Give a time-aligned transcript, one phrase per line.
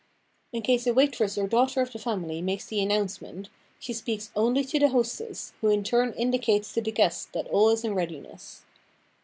[0.51, 4.31] In In case a waitress or daughter of the family makes the announcement, she speaks
[4.35, 7.93] only to the hostess, who in turn indicates to the guests that all is in
[7.93, 8.63] readiness.